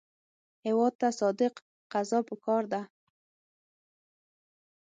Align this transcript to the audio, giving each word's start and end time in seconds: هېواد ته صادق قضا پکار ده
هېواد 0.65 0.93
ته 0.99 1.07
صادق 1.19 1.53
قضا 1.91 2.19
پکار 2.29 2.63
ده 2.71 2.81